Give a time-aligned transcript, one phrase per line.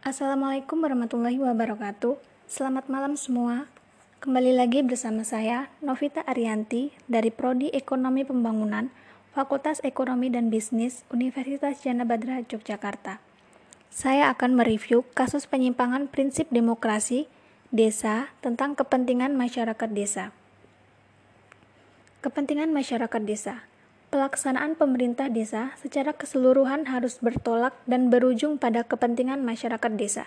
[0.00, 2.16] Assalamualaikum warahmatullahi wabarakatuh.
[2.48, 3.68] Selamat malam semua.
[4.24, 8.88] Kembali lagi bersama saya, Novita Arianti, dari Prodi Ekonomi Pembangunan,
[9.36, 13.20] Fakultas Ekonomi dan Bisnis, Universitas Jana Badra, Yogyakarta.
[13.92, 17.28] Saya akan mereview kasus penyimpangan prinsip demokrasi
[17.68, 20.32] desa tentang kepentingan masyarakat desa.
[22.24, 23.68] Kepentingan masyarakat desa
[24.10, 30.26] Pelaksanaan pemerintah desa secara keseluruhan harus bertolak dan berujung pada kepentingan masyarakat desa.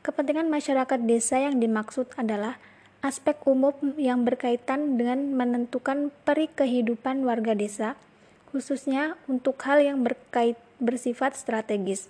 [0.00, 2.56] Kepentingan masyarakat desa yang dimaksud adalah
[3.04, 8.00] aspek umum yang berkaitan dengan menentukan peri kehidupan warga desa,
[8.48, 12.08] khususnya untuk hal yang berkait bersifat strategis.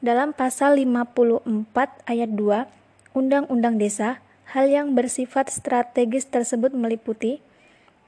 [0.00, 1.44] Dalam pasal 54
[2.08, 4.24] ayat 2 Undang-Undang Desa,
[4.56, 7.44] hal yang bersifat strategis tersebut meliputi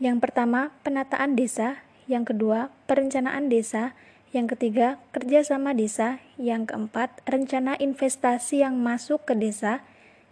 [0.02, 3.96] yang pertama, penataan desa, yang kedua, perencanaan desa,
[4.34, 9.80] yang ketiga, kerjasama desa, yang keempat, rencana investasi yang masuk ke desa,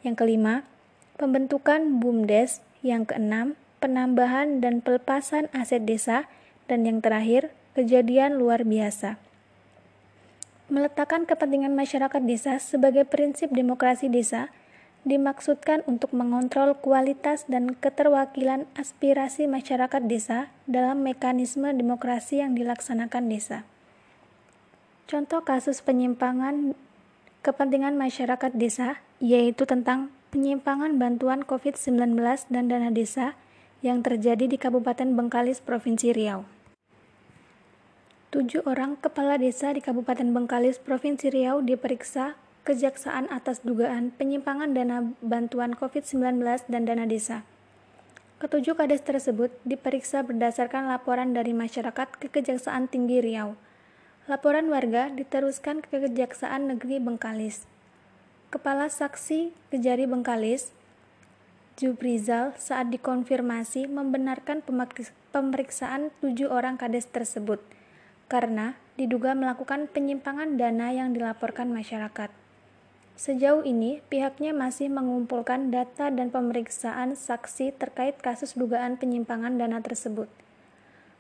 [0.02, 0.66] yang kelima,
[1.16, 6.26] pembentukan BUMDes, yang keenam, penambahan dan pelepasan aset desa,
[6.66, 9.16] dan yang terakhir, kejadian luar biasa.
[10.66, 14.50] Meletakkan kepentingan masyarakat desa sebagai prinsip demokrasi desa
[15.02, 23.66] dimaksudkan untuk mengontrol kualitas dan keterwakilan aspirasi masyarakat desa dalam mekanisme demokrasi yang dilaksanakan desa.
[25.10, 26.78] Contoh kasus penyimpangan
[27.42, 32.16] kepentingan masyarakat desa yaitu tentang penyimpangan bantuan COVID-19
[32.48, 33.34] dan dana desa
[33.82, 36.46] yang terjadi di Kabupaten Bengkalis, Provinsi Riau.
[38.32, 45.10] Tujuh orang kepala desa di Kabupaten Bengkalis, Provinsi Riau diperiksa kejaksaan atas dugaan penyimpangan dana
[45.18, 47.42] bantuan COVID-19 dan dana desa.
[48.38, 53.54] Ketujuh kades tersebut diperiksa berdasarkan laporan dari masyarakat ke Kejaksaan Tinggi Riau.
[54.26, 57.66] Laporan warga diteruskan ke Kejaksaan Negeri Bengkalis.
[58.50, 60.74] Kepala Saksi Kejari Bengkalis,
[61.78, 64.62] Jubrizal, saat dikonfirmasi membenarkan
[65.30, 67.62] pemeriksaan tujuh orang kades tersebut
[68.26, 72.41] karena diduga melakukan penyimpangan dana yang dilaporkan masyarakat.
[73.12, 80.32] Sejauh ini, pihaknya masih mengumpulkan data dan pemeriksaan saksi terkait kasus dugaan penyimpangan dana tersebut.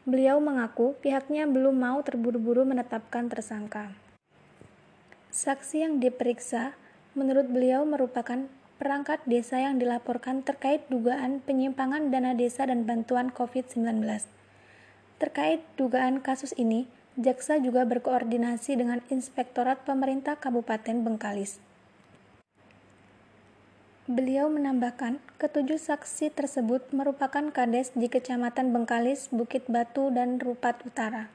[0.02, 3.94] Beliau mengaku pihaknya belum mau terburu-buru menetapkan tersangka.
[5.30, 6.74] Saksi yang diperiksa,
[7.14, 8.50] menurut beliau merupakan
[8.82, 14.02] perangkat desa yang dilaporkan terkait dugaan penyimpangan dana desa dan bantuan COVID-19.
[15.22, 21.71] Terkait dugaan kasus ini, jaksa juga berkoordinasi dengan Inspektorat Pemerintah Kabupaten Bengkalis.
[24.12, 31.32] Beliau menambahkan, ketujuh saksi tersebut merupakan kades di Kecamatan Bengkalis, Bukit Batu, dan Rupat Utara.